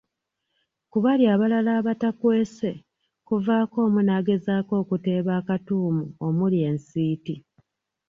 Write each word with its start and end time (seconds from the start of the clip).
Ku 0.91 0.97
bali 1.03 1.23
abalala 1.33 1.71
abatakwese, 1.79 2.69
kuvaako 3.27 3.77
omu 3.87 3.99
n’agezaako 4.03 4.73
okuteeba 4.81 5.31
akatuumu 5.39 6.03
omuli 6.27 6.57
ensiiti. 6.69 7.35